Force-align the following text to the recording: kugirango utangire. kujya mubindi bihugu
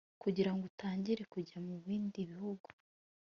kugirango 0.23 0.63
utangire. 0.71 1.23
kujya 1.33 1.57
mubindi 1.67 2.19
bihugu 2.31 2.67